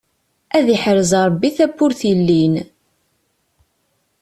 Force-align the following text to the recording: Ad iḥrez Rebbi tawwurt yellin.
Ad 0.57 0.67
iḥrez 0.75 1.11
Rebbi 1.27 1.49
tawwurt 1.57 2.01
yellin. 2.09 2.55